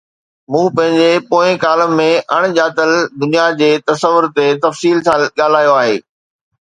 مون 0.51 0.63
پنهنجي 0.77 1.09
پوئين 1.33 1.55
ڪالم 1.63 1.91
۾ 1.99 2.07
اڻڄاتل 2.37 2.91
دنيا 3.23 3.43
جي 3.59 3.69
تصور 3.91 4.23
تي 4.39 4.45
تفصيل 4.65 4.97
سان 5.09 5.19
ڳالهايو 5.41 5.71
هو. 5.81 5.93